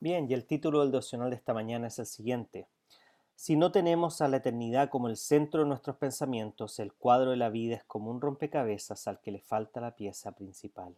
Bien, 0.00 0.30
y 0.30 0.34
el 0.34 0.46
título 0.46 0.80
del 0.80 0.92
devocional 0.92 1.30
de 1.30 1.36
esta 1.36 1.52
mañana 1.52 1.88
es 1.88 1.98
el 1.98 2.06
siguiente. 2.06 2.68
Si 3.34 3.56
no 3.56 3.72
tenemos 3.72 4.20
a 4.20 4.28
la 4.28 4.36
eternidad 4.36 4.90
como 4.90 5.08
el 5.08 5.16
centro 5.16 5.62
de 5.62 5.68
nuestros 5.68 5.96
pensamientos, 5.96 6.78
el 6.78 6.92
cuadro 6.92 7.32
de 7.32 7.36
la 7.36 7.48
vida 7.48 7.74
es 7.74 7.84
como 7.84 8.12
un 8.12 8.20
rompecabezas 8.20 9.08
al 9.08 9.20
que 9.20 9.32
le 9.32 9.40
falta 9.40 9.80
la 9.80 9.96
pieza 9.96 10.30
principal. 10.32 10.96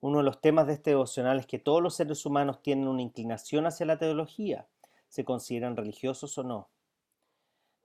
Uno 0.00 0.18
de 0.18 0.24
los 0.24 0.40
temas 0.40 0.66
de 0.66 0.74
este 0.74 0.90
devocional 0.90 1.38
es 1.38 1.46
que 1.46 1.58
todos 1.58 1.82
los 1.82 1.94
seres 1.94 2.24
humanos 2.24 2.62
tienen 2.62 2.88
una 2.88 3.02
inclinación 3.02 3.66
hacia 3.66 3.84
la 3.84 3.98
teología, 3.98 4.66
se 5.08 5.26
consideran 5.26 5.76
religiosos 5.76 6.38
o 6.38 6.42
no. 6.42 6.68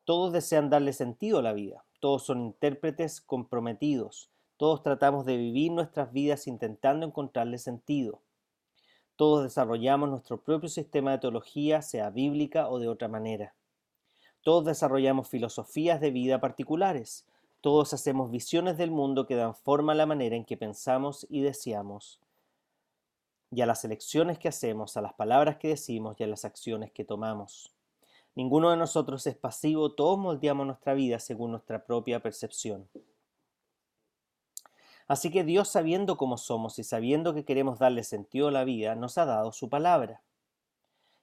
Todos 0.06 0.31
desean 0.31 0.69
darle 0.69 0.94
sentido 0.94 1.39
a 1.39 1.44
la 1.44 1.52
vida, 1.52 1.84
todos 2.00 2.23
son 2.23 2.39
intérpretes 2.39 3.19
comprometidos, 3.19 4.31
todos 4.56 4.81
tratamos 4.81 5.25
de 5.25 5.36
vivir 5.36 5.73
nuestras 5.73 6.13
vidas 6.13 6.47
intentando 6.47 7.06
encontrarle 7.06 7.58
sentido. 7.58 8.22
Todos 9.22 9.44
desarrollamos 9.44 10.09
nuestro 10.09 10.41
propio 10.41 10.67
sistema 10.67 11.11
de 11.11 11.19
teología, 11.19 11.83
sea 11.83 12.09
bíblica 12.09 12.67
o 12.67 12.80
de 12.80 12.88
otra 12.88 13.08
manera. 13.08 13.53
Todos 14.41 14.66
desarrollamos 14.66 15.30
filosofías 15.30 16.02
de 16.02 16.09
vida 16.09 16.41
particulares. 16.41 17.28
Todos 17.61 17.94
hacemos 17.94 18.31
visiones 18.31 18.80
del 18.80 18.89
mundo 18.89 19.28
que 19.28 19.36
dan 19.36 19.53
forma 19.53 19.91
a 19.91 19.95
la 19.95 20.08
manera 20.08 20.36
en 20.36 20.44
que 20.44 20.58
pensamos 20.58 21.28
y 21.30 21.41
deseamos, 21.41 22.19
y 23.52 23.61
a 23.61 23.67
las 23.67 23.86
elecciones 23.86 24.39
que 24.39 24.47
hacemos, 24.47 24.97
a 24.97 25.02
las 25.02 25.13
palabras 25.13 25.58
que 25.58 25.67
decimos 25.67 26.16
y 26.17 26.23
a 26.23 26.28
las 26.28 26.44
acciones 26.44 26.91
que 26.91 27.06
tomamos. 27.06 27.72
Ninguno 28.33 28.72
de 28.72 28.78
nosotros 28.78 29.28
es 29.28 29.35
pasivo, 29.35 29.91
todos 29.91 30.17
moldeamos 30.17 30.66
nuestra 30.66 30.95
vida 30.95 31.19
según 31.19 31.52
nuestra 31.52 31.85
propia 31.85 32.23
percepción. 32.23 32.89
Así 35.12 35.30
que 35.30 35.44
Dios, 35.44 35.67
sabiendo 35.67 36.16
cómo 36.16 36.38
somos 36.38 36.80
y 36.80 36.86
sabiendo 36.86 37.34
que 37.34 37.44
queremos 37.44 37.80
darle 37.80 38.06
sentido 38.06 38.48
a 38.48 38.52
la 38.52 38.64
vida, 38.64 38.95
nos 38.95 39.18
ha 39.18 39.26
dado 39.26 39.52
su 39.52 39.68
palabra. 39.68 40.22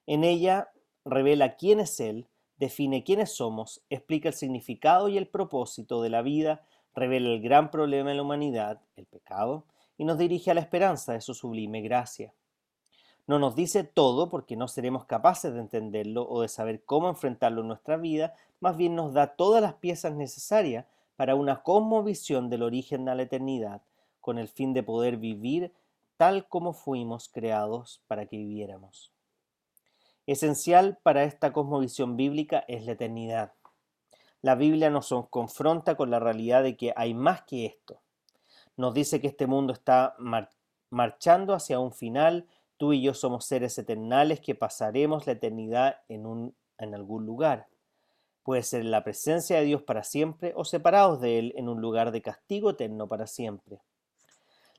En 0.05 0.23
ella 0.23 0.69
revela 1.05 1.55
quién 1.55 1.79
es 1.79 1.99
Él, 1.99 2.27
define 2.57 3.03
quiénes 3.03 3.33
somos, 3.33 3.81
explica 3.89 4.29
el 4.29 4.35
significado 4.35 5.09
y 5.09 5.17
el 5.17 5.27
propósito 5.27 6.03
de 6.03 6.11
la 6.11 6.21
vida, 6.21 6.61
revela 6.93 7.29
el 7.29 7.41
gran 7.41 7.71
problema 7.71 8.11
de 8.11 8.17
la 8.17 8.21
humanidad, 8.21 8.79
el 8.95 9.07
pecado, 9.07 9.65
y 9.97 10.05
nos 10.05 10.19
dirige 10.19 10.51
a 10.51 10.53
la 10.53 10.61
esperanza 10.61 11.13
de 11.13 11.21
su 11.21 11.33
sublime 11.33 11.81
gracia. 11.81 12.31
No 13.25 13.39
nos 13.39 13.55
dice 13.55 13.83
todo 13.83 14.29
porque 14.29 14.55
no 14.55 14.67
seremos 14.67 15.05
capaces 15.05 15.51
de 15.51 15.61
entenderlo 15.61 16.29
o 16.29 16.43
de 16.43 16.47
saber 16.47 16.83
cómo 16.85 17.09
enfrentarlo 17.09 17.61
en 17.61 17.69
nuestra 17.69 17.97
vida, 17.97 18.35
más 18.59 18.77
bien 18.77 18.93
nos 18.93 19.15
da 19.15 19.35
todas 19.35 19.63
las 19.63 19.73
piezas 19.73 20.13
necesarias 20.13 20.85
para 21.19 21.35
una 21.35 21.63
cosmovisión 21.63 22.49
del 22.49 22.63
origen 22.63 23.09
a 23.09 23.13
la 23.13 23.23
eternidad, 23.23 23.81
con 24.29 24.37
el 24.37 24.47
fin 24.47 24.75
de 24.75 24.83
poder 24.83 25.17
vivir 25.17 25.73
tal 26.15 26.47
como 26.47 26.73
fuimos 26.73 27.29
creados 27.29 28.03
para 28.05 28.27
que 28.27 28.37
viviéramos. 28.37 29.11
Esencial 30.27 30.99
para 31.01 31.23
esta 31.23 31.51
cosmovisión 31.51 32.15
bíblica 32.15 32.63
es 32.67 32.85
la 32.85 32.91
eternidad. 32.91 33.53
La 34.43 34.53
Biblia 34.53 34.91
nos 34.91 35.11
confronta 35.31 35.97
con 35.97 36.11
la 36.11 36.19
realidad 36.19 36.61
de 36.61 36.77
que 36.77 36.93
hay 36.95 37.15
más 37.15 37.41
que 37.41 37.65
esto. 37.65 38.03
Nos 38.77 38.93
dice 38.93 39.19
que 39.19 39.25
este 39.25 39.47
mundo 39.47 39.73
está 39.73 40.15
marchando 40.91 41.55
hacia 41.55 41.79
un 41.79 41.91
final, 41.91 42.45
tú 42.77 42.93
y 42.93 43.01
yo 43.01 43.15
somos 43.15 43.45
seres 43.45 43.79
eternales 43.79 44.41
que 44.41 44.53
pasaremos 44.53 45.25
la 45.25 45.33
eternidad 45.33 46.01
en, 46.07 46.27
un, 46.27 46.55
en 46.77 46.93
algún 46.93 47.25
lugar 47.25 47.67
puede 48.49 48.63
ser 48.63 48.81
en 48.81 48.89
la 48.89 49.03
presencia 49.03 49.57
de 49.57 49.65
Dios 49.65 49.83
para 49.83 50.03
siempre 50.03 50.53
o 50.55 50.65
separados 50.65 51.21
de 51.21 51.37
Él 51.37 51.53
en 51.55 51.69
un 51.69 51.81
lugar 51.81 52.11
de 52.11 52.23
castigo 52.23 52.71
eterno 52.71 53.07
para 53.07 53.27
siempre. 53.27 53.79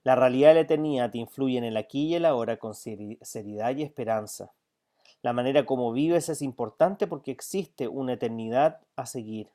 La 0.03 0.15
realidad 0.15 0.49
de 0.51 0.55
la 0.55 0.61
eternidad 0.61 1.11
te 1.11 1.19
influye 1.19 1.59
en 1.59 1.65
el 1.65 1.77
aquí 1.77 2.09
y 2.09 2.15
el 2.15 2.25
ahora 2.25 2.59
con 2.59 2.75
seriedad 2.75 3.77
y 3.77 3.83
esperanza. 3.83 4.53
La 5.23 5.35
manera 5.35 5.67
como 5.67 5.93
vives 5.93 6.31
es 6.31 6.41
importante 6.41 7.07
porque 7.07 7.31
existe 7.31 7.87
una 7.89 8.15
eternidad 8.15 8.81
a 8.97 9.05
seguir. 9.05 9.51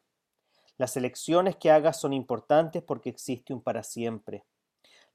Las 0.77 0.95
elecciones 0.97 1.55
que 1.55 1.71
hagas 1.71 1.99
son 1.99 2.13
importantes 2.13 2.83
porque 2.83 3.09
existe 3.09 3.53
un 3.53 3.61
para 3.61 3.81
siempre. 3.81 4.43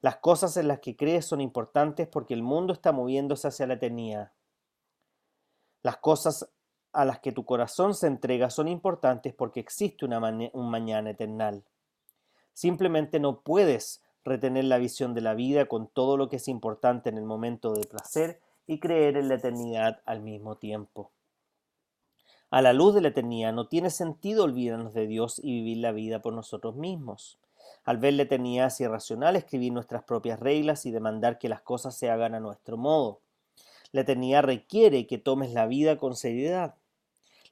Las 0.01 0.17
cosas 0.17 0.57
en 0.57 0.67
las 0.67 0.79
que 0.79 0.95
crees 0.95 1.25
son 1.25 1.39
importantes 1.39 2.07
porque 2.07 2.33
el 2.33 2.41
mundo 2.41 2.73
está 2.73 2.91
moviéndose 2.91 3.47
hacia 3.47 3.67
la 3.67 3.75
eternidad. 3.75 4.31
Las 5.83 5.97
cosas 5.97 6.49
a 6.91 7.05
las 7.05 7.19
que 7.19 7.31
tu 7.31 7.45
corazón 7.45 7.93
se 7.93 8.07
entrega 8.07 8.49
son 8.49 8.67
importantes 8.67 9.33
porque 9.33 9.61
existe 9.61 10.03
una 10.03 10.19
un 10.53 10.69
mañana 10.69 11.11
eternal. 11.11 11.63
Simplemente 12.53 13.19
no 13.19 13.41
puedes 13.41 14.01
retener 14.23 14.65
la 14.65 14.77
visión 14.77 15.13
de 15.13 15.21
la 15.21 15.33
vida 15.33 15.65
con 15.65 15.87
todo 15.87 16.17
lo 16.17 16.29
que 16.29 16.37
es 16.37 16.47
importante 16.47 17.09
en 17.09 17.17
el 17.17 17.23
momento 17.23 17.73
del 17.73 17.87
placer 17.87 18.39
y 18.67 18.79
creer 18.79 19.17
en 19.17 19.27
la 19.27 19.35
eternidad 19.35 20.01
al 20.05 20.21
mismo 20.21 20.55
tiempo. 20.57 21.11
A 22.49 22.61
la 22.61 22.73
luz 22.73 22.93
de 22.93 23.01
la 23.01 23.07
eternidad 23.07 23.53
no 23.53 23.67
tiene 23.67 23.89
sentido 23.89 24.43
olvidarnos 24.43 24.93
de 24.93 25.07
Dios 25.07 25.39
y 25.41 25.53
vivir 25.53 25.77
la 25.77 25.93
vida 25.93 26.21
por 26.21 26.33
nosotros 26.33 26.75
mismos. 26.75 27.39
Al 27.85 27.97
ver 27.97 28.13
la 28.13 28.23
eternidad 28.23 28.67
es 28.67 28.81
irracional 28.81 29.35
escribir 29.35 29.71
nuestras 29.71 30.03
propias 30.03 30.39
reglas 30.39 30.85
y 30.85 30.91
demandar 30.91 31.39
que 31.39 31.49
las 31.49 31.61
cosas 31.61 31.95
se 31.95 32.09
hagan 32.09 32.35
a 32.35 32.39
nuestro 32.39 32.77
modo. 32.77 33.21
La 33.91 34.01
eternidad 34.01 34.43
requiere 34.43 35.07
que 35.07 35.17
tomes 35.17 35.53
la 35.53 35.65
vida 35.65 35.97
con 35.97 36.15
seriedad. 36.15 36.75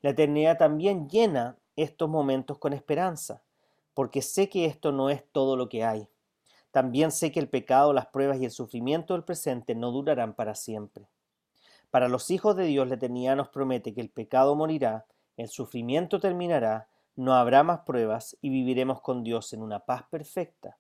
La 0.02 0.12
eternidad 0.12 0.58
también 0.58 1.10
llena 1.10 1.58
estos 1.76 2.10
momentos 2.10 2.58
con 2.58 2.74
esperanza, 2.74 3.42
porque 3.94 4.22
sé 4.22 4.50
que 4.50 4.66
esto 4.66 4.92
no 4.92 5.10
es 5.10 5.24
todo 5.32 5.56
lo 5.56 5.70
que 5.70 5.84
hay. 5.84 6.08
También 6.72 7.12
sé 7.12 7.32
que 7.32 7.40
el 7.40 7.50
pecado, 7.50 7.94
las 7.94 8.08
pruebas 8.08 8.40
y 8.40 8.46
el 8.46 8.52
sufrimiento 8.52 9.14
del 9.14 9.24
presente 9.24 9.74
no 9.76 9.92
durarán 9.92 10.36
para 10.36 10.56
siempre. 10.56 11.08
Para 11.90 12.08
los 12.08 12.30
hijos 12.30 12.56
de 12.56 12.66
Dios 12.66 12.88
la 12.88 12.96
eternidad 12.96 13.36
nos 13.36 13.50
promete 13.50 13.94
que 13.94 14.02
el 14.02 14.10
pecado 14.10 14.56
morirá, 14.56 15.06
el 15.38 15.48
sufrimiento 15.48 16.20
terminará, 16.20 16.90
no 17.16 17.34
habrá 17.34 17.64
más 17.64 17.80
pruebas 17.82 18.38
y 18.42 18.50
viviremos 18.50 19.02
con 19.02 19.24
Dios 19.24 19.52
en 19.54 19.64
una 19.64 19.80
paz 19.80 20.04
perfecta, 20.10 20.78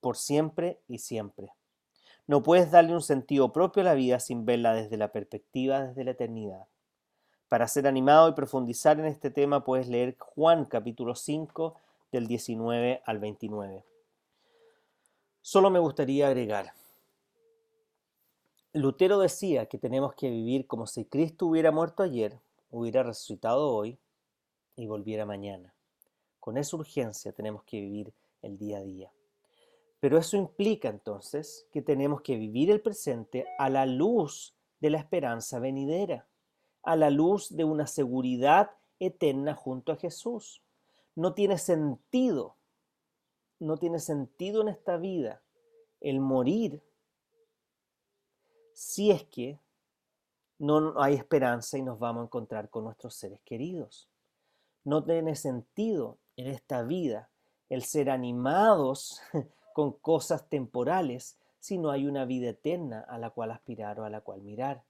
por 0.00 0.16
siempre 0.16 0.80
y 0.88 0.98
siempre. 0.98 1.52
No 2.26 2.42
puedes 2.42 2.70
darle 2.70 2.94
un 2.94 3.02
sentido 3.02 3.52
propio 3.52 3.82
a 3.82 3.84
la 3.84 3.94
vida 3.94 4.20
sin 4.20 4.46
verla 4.46 4.74
desde 4.74 4.96
la 4.96 5.12
perspectiva 5.12 5.82
desde 5.82 6.04
la 6.04 6.12
eternidad. 6.12 6.66
Para 7.48 7.68
ser 7.68 7.86
animado 7.86 8.30
y 8.30 8.32
profundizar 8.32 8.98
en 8.98 9.06
este 9.06 9.30
tema 9.30 9.64
puedes 9.64 9.88
leer 9.88 10.16
Juan 10.18 10.64
capítulo 10.64 11.14
5 11.14 11.74
del 12.10 12.26
19 12.26 13.02
al 13.04 13.18
29. 13.18 13.84
Solo 15.42 15.70
me 15.70 15.78
gustaría 15.78 16.28
agregar, 16.28 16.72
Lutero 18.74 19.18
decía 19.18 19.66
que 19.66 19.76
tenemos 19.76 20.14
que 20.14 20.30
vivir 20.30 20.66
como 20.66 20.86
si 20.86 21.04
Cristo 21.04 21.46
hubiera 21.46 21.70
muerto 21.70 22.02
ayer, 22.02 22.40
hubiera 22.70 23.02
resucitado 23.02 23.68
hoy 23.68 23.98
y 24.76 24.86
volviera 24.86 25.26
mañana. 25.26 25.74
Con 26.40 26.56
esa 26.56 26.76
urgencia 26.76 27.32
tenemos 27.32 27.64
que 27.64 27.80
vivir 27.82 28.14
el 28.40 28.56
día 28.56 28.78
a 28.78 28.82
día. 28.82 29.12
Pero 30.00 30.16
eso 30.16 30.38
implica 30.38 30.88
entonces 30.88 31.66
que 31.70 31.82
tenemos 31.82 32.22
que 32.22 32.36
vivir 32.36 32.70
el 32.70 32.80
presente 32.80 33.44
a 33.58 33.68
la 33.68 33.84
luz 33.84 34.54
de 34.80 34.88
la 34.88 34.98
esperanza 34.98 35.58
venidera 35.58 36.26
a 36.82 36.96
la 36.96 37.10
luz 37.10 37.54
de 37.54 37.64
una 37.64 37.86
seguridad 37.86 38.70
eterna 38.98 39.54
junto 39.54 39.92
a 39.92 39.96
Jesús. 39.96 40.62
No 41.14 41.34
tiene 41.34 41.58
sentido, 41.58 42.56
no 43.62 43.76
tiene 43.76 44.00
sentido 44.00 44.62
en 44.62 44.68
esta 44.68 44.96
vida 44.96 45.40
el 46.00 46.20
morir 46.20 46.82
si 48.74 49.10
es 49.10 49.24
que 49.24 49.60
no 50.58 51.00
hay 51.00 51.14
esperanza 51.14 51.78
y 51.78 51.82
nos 51.82 51.98
vamos 51.98 52.22
a 52.22 52.24
encontrar 52.24 52.70
con 52.70 52.84
nuestros 52.84 53.14
seres 53.14 53.40
queridos. 53.44 54.08
No 54.84 55.04
tiene 55.04 55.36
sentido 55.36 56.18
en 56.36 56.48
esta 56.48 56.82
vida 56.82 57.30
el 57.68 57.82
ser 57.82 58.10
animados 58.10 59.20
con 59.74 59.92
cosas 59.92 60.48
temporales 60.48 61.38
si 61.60 61.78
no 61.78 61.90
hay 61.90 62.06
una 62.06 62.24
vida 62.24 62.50
eterna 62.50 63.00
a 63.08 63.18
la 63.18 63.30
cual 63.30 63.52
aspirar 63.52 64.00
o 64.00 64.04
a 64.04 64.10
la 64.10 64.20
cual 64.22 64.42
mirar. 64.42 64.82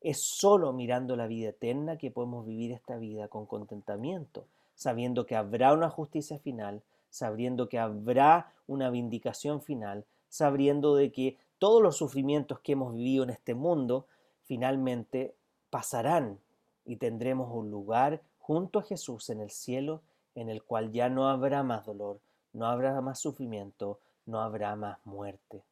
Es 0.00 0.22
solo 0.22 0.72
mirando 0.74 1.16
la 1.16 1.26
vida 1.26 1.48
eterna 1.48 1.96
que 1.96 2.10
podemos 2.10 2.44
vivir 2.44 2.72
esta 2.72 2.98
vida 2.98 3.28
con 3.28 3.46
contentamiento, 3.46 4.46
sabiendo 4.74 5.24
que 5.24 5.36
habrá 5.36 5.72
una 5.72 5.88
justicia 5.88 6.38
final, 6.38 6.82
sabiendo 7.10 7.68
que 7.68 7.78
habrá 7.78 8.52
una 8.66 8.90
vindicación 8.90 9.62
final, 9.62 10.06
sabiendo 10.28 10.96
de 10.96 11.12
que 11.12 11.38
todos 11.58 11.82
los 11.82 11.96
sufrimientos 11.96 12.60
que 12.60 12.72
hemos 12.72 12.94
vivido 12.94 13.24
en 13.24 13.30
este 13.30 13.54
mundo 13.54 14.06
finalmente 14.44 15.34
pasarán 15.70 16.38
y 16.84 16.96
tendremos 16.96 17.50
un 17.52 17.70
lugar 17.70 18.22
junto 18.38 18.78
a 18.78 18.82
Jesús 18.82 19.30
en 19.30 19.40
el 19.40 19.50
cielo 19.50 20.02
en 20.34 20.50
el 20.50 20.62
cual 20.62 20.92
ya 20.92 21.08
no 21.08 21.28
habrá 21.28 21.62
más 21.62 21.86
dolor, 21.86 22.20
no 22.52 22.66
habrá 22.66 23.00
más 23.00 23.18
sufrimiento, 23.18 24.00
no 24.26 24.40
habrá 24.40 24.76
más 24.76 24.98
muerte. 25.04 25.64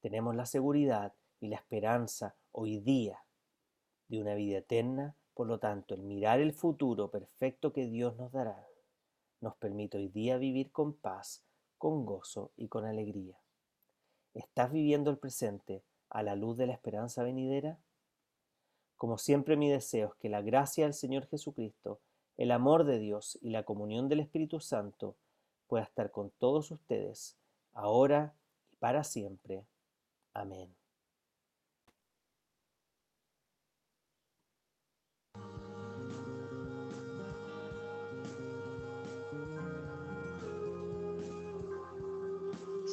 Tenemos 0.00 0.36
la 0.36 0.46
seguridad 0.46 1.12
y 1.40 1.48
la 1.48 1.56
esperanza 1.56 2.34
hoy 2.52 2.78
día 2.78 3.24
de 4.08 4.20
una 4.20 4.34
vida 4.34 4.58
eterna, 4.58 5.16
por 5.34 5.48
lo 5.48 5.58
tanto, 5.58 5.94
el 5.94 6.02
mirar 6.02 6.40
el 6.40 6.52
futuro 6.52 7.10
perfecto 7.10 7.72
que 7.72 7.86
Dios 7.86 8.16
nos 8.16 8.30
dará 8.30 8.64
nos 9.44 9.54
permite 9.56 9.98
hoy 9.98 10.08
día 10.08 10.38
vivir 10.38 10.72
con 10.72 10.94
paz, 10.94 11.44
con 11.76 12.06
gozo 12.06 12.50
y 12.56 12.68
con 12.68 12.86
alegría. 12.86 13.38
¿Estás 14.32 14.72
viviendo 14.72 15.10
el 15.10 15.18
presente 15.18 15.82
a 16.08 16.22
la 16.22 16.34
luz 16.34 16.56
de 16.56 16.66
la 16.66 16.72
esperanza 16.72 17.22
venidera? 17.22 17.78
Como 18.96 19.18
siempre 19.18 19.56
mi 19.56 19.68
deseo 19.68 20.08
es 20.08 20.14
que 20.14 20.30
la 20.30 20.40
gracia 20.40 20.84
del 20.84 20.94
Señor 20.94 21.26
Jesucristo, 21.26 22.00
el 22.38 22.50
amor 22.52 22.84
de 22.84 22.98
Dios 22.98 23.38
y 23.42 23.50
la 23.50 23.64
comunión 23.64 24.08
del 24.08 24.20
Espíritu 24.20 24.60
Santo 24.60 25.14
pueda 25.66 25.84
estar 25.84 26.10
con 26.10 26.30
todos 26.38 26.70
ustedes, 26.70 27.36
ahora 27.74 28.34
y 28.72 28.76
para 28.76 29.04
siempre. 29.04 29.66
Amén. 30.32 30.74